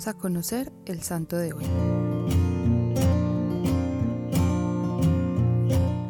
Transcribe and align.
Vamos 0.00 0.16
a 0.16 0.18
conocer 0.18 0.72
el 0.86 1.02
santo 1.02 1.36
de 1.36 1.52
hoy. 1.52 1.89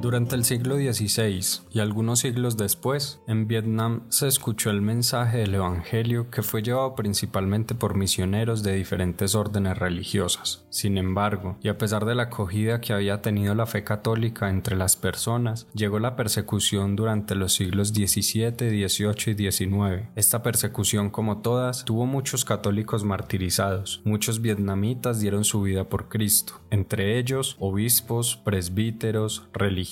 Durante 0.01 0.35
el 0.35 0.45
siglo 0.45 0.77
XVI 0.77 1.61
y 1.71 1.81
algunos 1.81 2.21
siglos 2.21 2.57
después, 2.57 3.21
en 3.27 3.47
Vietnam 3.47 4.05
se 4.09 4.29
escuchó 4.29 4.71
el 4.71 4.81
mensaje 4.81 5.39
del 5.39 5.55
Evangelio 5.55 6.31
que 6.31 6.43
fue 6.43 6.63
llevado 6.63 6.95
principalmente 6.95 7.75
por 7.75 7.95
misioneros 7.95 8.63
de 8.63 8.77
diferentes 8.77 9.35
órdenes 9.35 9.77
religiosas. 9.77 10.65
Sin 10.71 10.97
embargo, 10.97 11.59
y 11.63 11.69
a 11.69 11.77
pesar 11.77 12.07
de 12.07 12.15
la 12.15 12.25
acogida 12.25 12.81
que 12.81 12.95
había 12.95 13.21
tenido 13.21 13.55
la 13.55 13.67
fe 13.67 13.85
católica 13.85 14.49
entre 14.49 14.75
las 14.75 14.97
personas, 14.97 15.67
llegó 15.75 15.99
la 15.99 16.17
persecución 16.17 16.97
durante 16.97 17.35
los 17.35 17.53
siglos 17.53 17.89
XVII, 17.89 18.89
XVIII 18.89 19.35
y 19.37 19.51
XIX. 19.51 20.09
Esta 20.17 20.43
persecución, 20.43 21.11
como 21.11 21.43
todas, 21.43 21.85
tuvo 21.85 22.07
muchos 22.07 22.47
católicos 22.47 23.05
martirizados. 23.05 24.01
Muchos 24.05 24.41
vietnamitas 24.41 25.21
dieron 25.21 25.45
su 25.45 25.61
vida 25.61 25.91
por 25.91 26.09
Cristo, 26.09 26.55
entre 26.71 27.19
ellos 27.19 27.57
obispos, 27.59 28.37
presbíteros, 28.37 29.47
religiosos, 29.53 29.90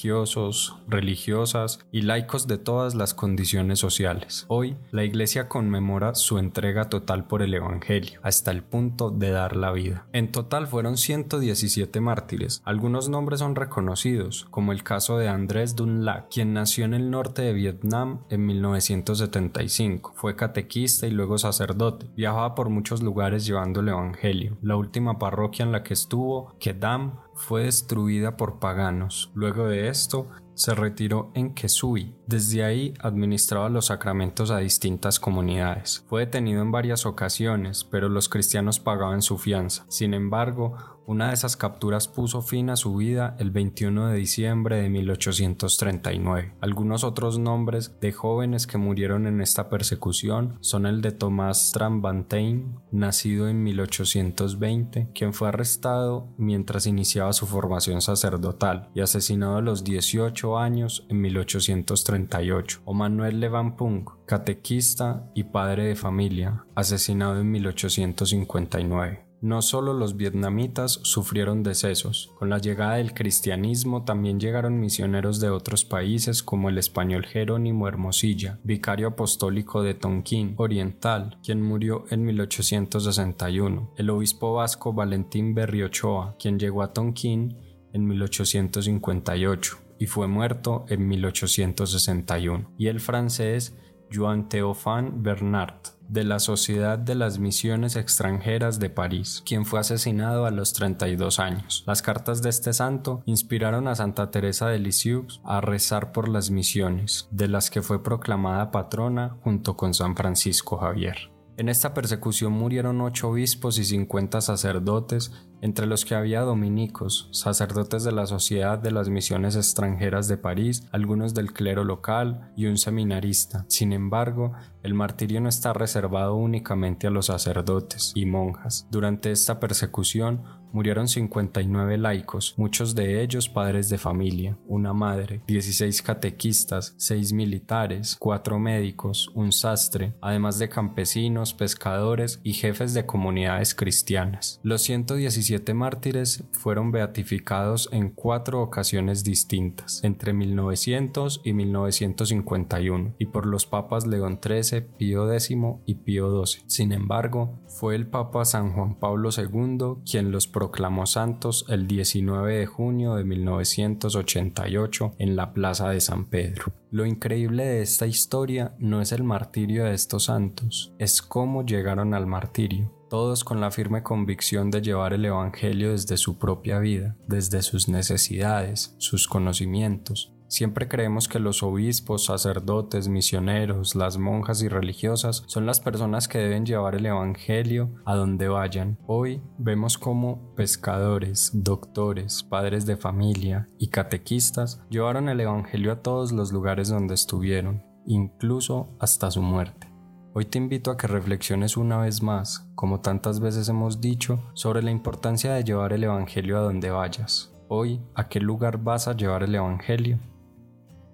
religiosas 0.87 1.81
y 1.91 2.03
laicos 2.03 2.47
de 2.47 2.59
todas 2.59 2.95
las 2.95 3.15
condiciones 3.15 3.79
sociales. 3.79 4.45
Hoy, 4.49 4.77
la 4.91 5.05
Iglesia 5.05 5.49
conmemora 5.49 6.15
su 6.15 6.39
entrega 6.39 6.89
total 6.89 7.27
por 7.27 7.43
el 7.43 7.55
Evangelio, 7.55 8.21
hasta 8.23 8.51
el 8.51 8.63
punto 8.63 9.11
de 9.11 9.31
dar 9.31 9.57
la 9.57 9.73
vida. 9.73 10.07
En 10.13 10.33
total 10.33 10.67
fueron 10.67 10.97
117 10.97 12.01
mártires. 12.01 12.63
Algunos 12.65 13.09
nombres 13.09 13.41
son 13.41 13.55
reconocidos, 13.55 14.47
como 14.51 14.73
el 14.73 14.83
caso 14.83 15.19
de 15.19 15.29
Andrés 15.29 15.77
Dunlap, 15.77 16.31
quien 16.31 16.53
nació 16.53 16.85
en 16.85 16.95
el 16.95 17.11
norte 17.11 17.43
de 17.43 17.53
Vietnam 17.53 18.21
en 18.31 18.47
1975. 18.47 20.13
Fue 20.17 20.37
catequista 20.37 21.07
y 21.07 21.11
luego 21.11 21.39
sacerdote. 21.39 22.07
Viajaba 22.17 22.55
por 22.55 22.69
muchos 22.69 23.03
lugares 23.03 23.47
llevando 23.47 23.81
el 23.81 23.89
Evangelio. 23.89 24.57
La 24.63 24.77
última 24.77 25.19
parroquia 25.19 25.65
en 25.65 25.73
la 25.73 25.83
que 25.83 25.95
estuvo, 25.95 26.55
Kedam, 26.59 27.21
fue 27.39 27.65
destruida 27.65 28.37
por 28.37 28.59
paganos. 28.59 29.31
Luego 29.35 29.69
de 29.69 29.89
esto, 29.89 30.29
se 30.55 30.75
retiró 30.75 31.31
en 31.35 31.55
Kesui. 31.55 32.17
Desde 32.27 32.65
ahí 32.65 32.95
administraba 33.01 33.69
los 33.69 33.87
sacramentos 33.87 34.51
a 34.51 34.59
distintas 34.59 35.21
comunidades. 35.21 36.05
Fue 36.09 36.27
detenido 36.27 36.63
en 36.63 36.73
varias 36.73 37.07
ocasiones, 37.07 37.85
pero 37.85 38.09
los 38.09 38.29
cristianos 38.29 38.81
pagaban 38.81 39.23
su 39.23 39.39
fianza. 39.39 39.87
Sin 39.89 40.15
embargo, 40.15 40.98
una 41.09 41.29
de 41.29 41.35
esas 41.35 41.57
capturas 41.57 42.07
puso 42.07 42.43
fin 42.43 42.69
a 42.69 42.77
su 42.77 42.95
vida 42.95 43.35
el 43.39 43.51
21 43.51 44.09
de 44.09 44.19
diciembre 44.19 44.83
de 44.83 44.91
1839. 44.91 46.53
Algunos 46.61 47.03
otros 47.03 47.39
nombres 47.39 47.99
de 47.99 48.13
jóvenes 48.13 48.67
que 48.67 48.77
murieron 48.77 49.27
en 49.27 49.41
esta 49.41 49.71
persecución 49.71 50.59
son 50.61 50.85
el 50.85 51.01
de 51.01 51.13
Tomás 51.13 51.73
Trambantain, 51.73 52.79
nacido 52.93 53.49
en 53.49 53.63
1820, 53.63 55.09
quien 55.15 55.33
fue 55.33 55.49
arrestado 55.49 56.29
mientras 56.37 56.87
iniciaba 56.87 57.33
su 57.33 57.47
formación 57.47 58.03
sacerdotal 58.03 58.91
y 58.95 59.01
asesinado 59.01 59.57
a 59.57 59.63
los 59.63 59.85
18 59.85 60.59
años 60.59 61.07
en 61.09 61.23
1838, 61.23 62.83
o 62.85 62.93
Manuel 62.93 63.41
Levampung, 63.41 64.05
catequista 64.27 65.31
y 65.35 65.45
padre 65.45 65.85
de 65.85 65.97
familia, 65.97 66.67
asesinado 66.75 67.41
en 67.41 67.51
1859. 67.51 69.28
No 69.41 69.63
solo 69.63 69.95
los 69.95 70.17
vietnamitas 70.17 70.99
sufrieron 71.05 71.63
decesos, 71.63 72.33
con 72.39 72.51
la 72.51 72.59
llegada 72.59 72.97
del 72.97 73.15
cristianismo 73.15 74.05
también 74.05 74.41
llegaron 74.41 74.81
misioneros 74.81 75.39
de 75.39 75.49
otros 75.49 75.85
países 75.85 76.43
como 76.43 76.69
el 76.69 76.77
español 76.77 77.25
Jerónimo 77.25 77.87
Hermosilla, 77.87 78.59
vicario 78.65 79.07
apostólico 79.07 79.83
de 79.83 79.95
Tonquín 79.95 80.55
Oriental, 80.57 81.39
quien 81.45 81.63
murió 81.63 82.05
en 82.11 82.25
1861, 82.25 83.93
el 83.97 84.11
obispo 84.11 84.55
vasco 84.55 84.93
Valentín 84.93 85.55
Berriochoa, 85.55 86.37
quien 86.37 86.59
llegó 86.59 86.83
a 86.83 86.93
Tonquín 86.93 87.57
en 87.93 88.07
1858 88.09 89.79
y 90.01 90.07
fue 90.07 90.27
muerto 90.27 90.85
en 90.89 91.07
1861, 91.07 92.73
y 92.77 92.89
el 92.89 92.99
francés 92.99 93.77
Joan 94.13 94.49
Théophane 94.49 95.13
Bernard, 95.15 95.81
de 96.09 96.25
la 96.25 96.39
Sociedad 96.39 96.99
de 96.99 97.15
las 97.15 97.39
Misiones 97.39 97.97
Extranjeras 97.97 98.79
de 98.79 98.91
París, 98.91 99.43
quien 99.47 99.65
fue 99.65 99.81
asesinado 99.81 100.47
a 100.47 100.51
los 100.51 100.73
32 100.73 101.39
años. 101.39 101.85
Las 101.87 102.03
cartas 102.03 102.43
de 102.43 102.49
este 102.49 102.73
santo 102.73 103.23
inspiraron 103.27 103.89
a 103.89 103.95
Santa 103.95 104.31
Teresa 104.31 104.69
de 104.69 104.79
Lisieux 104.79 105.41
a 105.45 105.61
rezar 105.61 106.13
por 106.13 106.29
las 106.29 106.51
misiones, 106.51 107.29
de 107.31 107.49
las 107.49 107.71
que 107.71 107.83
fue 107.83 108.03
proclamada 108.03 108.71
patrona 108.71 109.37
junto 109.43 109.77
con 109.77 109.95
San 109.95 110.17
Francisco 110.17 110.79
Javier. 110.79 111.31
En 111.59 111.69
esta 111.69 111.93
persecución 111.93 112.53
murieron 112.53 113.01
ocho 113.01 113.31
obispos 113.31 113.81
y 113.81 113.85
cincuenta 113.85 114.41
sacerdotes 114.41 115.33
entre 115.61 115.87
los 115.87 116.05
que 116.05 116.15
había 116.15 116.43
dominicos, 116.43 117.29
sacerdotes 117.33 118.05
de 118.05 118.13
la 118.13 118.29
Sociedad 118.29 118.79
de 118.79 118.93
las 118.93 119.09
Misiones 119.09 119.57
Extranjeras 119.57 120.29
de 120.29 120.37
París, 120.37 120.87
algunos 120.93 121.35
del 121.35 121.53
clero 121.53 121.83
local 121.83 122.53
y 122.57 122.67
un 122.67 122.79
seminarista. 122.79 123.65
Sin 123.67 123.93
embargo, 123.93 124.53
el 124.89 124.95
martirio 124.95 125.41
no 125.41 125.49
está 125.51 125.75
reservado 125.75 126.35
únicamente 126.35 127.07
a 127.07 127.11
los 127.11 127.27
sacerdotes 127.27 128.13
y 128.15 128.25
monjas. 128.25 128.87
Durante 128.91 129.31
esta 129.31 129.61
persecución 129.61 130.43
murieron 130.73 131.09
59 131.09 131.99
laicos, 131.99 132.55
muchos 132.57 132.95
de 132.95 133.23
ellos 133.23 133.49
padres 133.49 133.89
de 133.89 133.99
familia, 133.99 134.59
una 134.67 134.93
madre, 134.93 135.43
16 135.47 136.03
catequistas, 136.03 136.95
6 136.99 137.33
militares, 137.33 138.17
4 138.19 138.59
médicos, 138.59 139.31
un 139.35 139.53
sastre, 139.53 140.15
además 140.21 140.59
de 140.59 140.69
campesinos, 140.69 141.55
pescadores 141.55 142.41
y 142.43 142.53
jefes 142.53 142.95
de 142.95 143.07
comunidades 143.07 143.75
cristianas. 143.75 144.61
Los 144.63 144.83
117 144.83 145.49
siete 145.49 145.73
mártires 145.73 146.45
fueron 146.53 146.93
beatificados 146.93 147.89
en 147.91 148.11
cuatro 148.11 148.61
ocasiones 148.63 149.25
distintas, 149.25 150.05
entre 150.05 150.35
1900 150.35 151.41
y 151.43 151.53
1951, 151.55 153.15
y 153.19 153.27
por 153.27 153.47
los 153.47 153.67
papas 153.67 154.07
León 154.07 154.39
XIII, 154.43 154.78
Pío 154.83 155.33
X 155.33 155.51
y 155.87 155.95
Pío 155.95 156.45
XII. 156.45 156.63
Sin 156.67 156.93
embargo, 156.93 157.59
fue 157.67 157.95
el 157.95 158.07
Papa 158.07 158.45
San 158.45 158.73
Juan 158.73 158.99
Pablo 158.99 159.31
II 159.37 160.03
quien 160.11 160.31
los 160.31 160.47
proclamó 160.47 161.07
santos 161.07 161.65
el 161.69 161.87
19 161.87 162.59
de 162.59 162.67
junio 162.67 163.15
de 163.15 163.25
1988 163.25 165.15
en 165.19 165.37
la 165.37 165.53
Plaza 165.53 165.91
de 165.91 166.01
San 166.01 166.27
Pedro. 166.27 166.73
Lo 166.91 167.07
increíble 167.07 167.65
de 167.65 167.83
esta 167.83 168.07
historia 168.07 168.75
no 168.79 169.01
es 169.01 169.13
el 169.13 169.25
martirio 169.25 169.85
de 169.85 169.95
estos 169.95 170.25
santos, 170.25 170.95
es 170.99 171.23
cómo 171.23 171.65
llegaron 171.65 172.15
al 172.15 172.27
martirio 172.27 172.99
todos 173.09 173.43
con 173.43 173.61
la 173.61 173.71
firme 173.71 174.03
convicción 174.03 174.71
de 174.71 174.83
llevar 174.83 175.15
el 175.15 175.25
Evangelio 175.25 175.93
desde 175.93 176.17
su 176.17 176.39
propia 176.39 176.79
vida, 176.79 177.17
desde 177.27 177.63
sus 177.63 177.89
necesidades, 177.89 178.95
sus 178.99 179.27
conocimientos. 179.29 180.33
Siempre 180.49 180.89
creemos 180.89 181.29
que 181.29 181.39
los 181.39 181.63
obispos, 181.63 182.25
sacerdotes, 182.25 183.07
misioneros, 183.09 183.95
las 183.95 184.17
monjas 184.17 184.63
y 184.63 184.69
religiosas 184.69 185.45
son 185.47 185.67
las 185.67 185.81
personas 185.81 186.27
que 186.27 186.39
deben 186.39 186.65
llevar 186.65 186.95
el 186.95 187.05
Evangelio 187.05 187.95
a 188.07 188.15
donde 188.15 188.49
vayan. 188.49 188.99
Hoy 189.07 189.43
vemos 189.59 189.99
cómo 189.99 190.55
pescadores, 190.57 191.51
doctores, 191.53 192.43
padres 192.43 192.87
de 192.87 192.97
familia 192.97 193.69
y 193.79 193.89
catequistas 193.89 194.81
llevaron 194.89 195.29
el 195.29 195.41
Evangelio 195.41 195.93
a 195.93 196.01
todos 196.01 196.33
los 196.33 196.51
lugares 196.51 196.89
donde 196.89 197.13
estuvieron, 197.13 197.85
incluso 198.07 198.97
hasta 199.01 199.31
su 199.31 199.43
muerte. 199.43 199.93
Hoy 200.33 200.47
te 200.47 200.57
invito 200.57 200.91
a 200.91 200.97
que 200.97 201.09
reflexiones 201.09 201.77
una 201.77 201.99
vez 201.99 202.23
más, 202.23 202.71
como 202.75 203.01
tantas 203.01 203.41
veces 203.41 203.69
hemos 203.69 204.01
dicho, 204.01 204.43
sobre 204.55 204.83
la 204.83 204.91
importancia 204.91 205.53
de 205.53 205.65
llevar 205.65 205.93
el 205.93 206.05
Evangelio 206.05 206.57
a 206.57 206.63
donde 206.63 206.91
vayas. 206.91 207.53
Hoy, 207.69 208.01
¿a 208.15 208.29
qué 208.29 208.41
lugar 208.41 208.79
vas 208.79 209.09
a 209.09 209.15
llevar 209.15 209.43
el 209.43 209.55
Evangelio? 209.55 210.19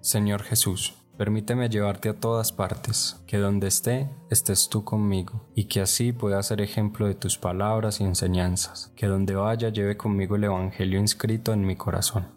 Señor 0.05 0.43
Jesús, 0.43 0.93
permíteme 1.17 1.67
llevarte 1.67 2.09
a 2.09 2.13
todas 2.13 2.51
partes, 2.51 3.19
que 3.25 3.39
donde 3.39 3.65
esté, 3.65 4.07
estés 4.29 4.69
tú 4.69 4.83
conmigo, 4.83 5.49
y 5.55 5.63
que 5.63 5.81
así 5.81 6.11
pueda 6.11 6.43
ser 6.43 6.61
ejemplo 6.61 7.07
de 7.07 7.15
tus 7.15 7.39
palabras 7.39 7.99
y 7.99 8.03
enseñanzas, 8.03 8.91
que 8.95 9.07
donde 9.07 9.33
vaya 9.33 9.69
lleve 9.69 9.97
conmigo 9.97 10.35
el 10.35 10.43
Evangelio 10.43 10.99
inscrito 10.99 11.53
en 11.53 11.65
mi 11.65 11.75
corazón. 11.75 12.27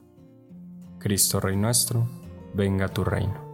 Cristo 0.98 1.40
Rey 1.40 1.58
nuestro, 1.58 2.08
venga 2.54 2.88
tu 2.88 3.04
reino. 3.04 3.47